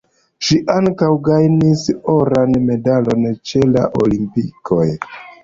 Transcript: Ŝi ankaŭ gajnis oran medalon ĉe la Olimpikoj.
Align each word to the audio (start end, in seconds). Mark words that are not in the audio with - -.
Ŝi 0.45 0.55
ankaŭ 0.75 1.09
gajnis 1.27 1.83
oran 2.15 2.57
medalon 2.71 3.29
ĉe 3.51 3.63
la 3.77 3.85
Olimpikoj. 4.07 4.89